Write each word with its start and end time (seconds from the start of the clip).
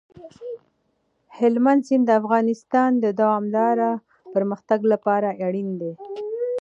هلمند 1.37 1.81
سیند 1.87 2.03
د 2.07 2.11
افغانستان 2.21 2.91
د 3.03 3.05
دوامداره 3.19 3.89
پرمختګ 4.33 4.79
لپاره 4.93 5.29
اړین 5.45 5.69
دي. 5.81 5.93